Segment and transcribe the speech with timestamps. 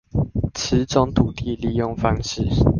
[0.55, 2.43] 此種土地利用方式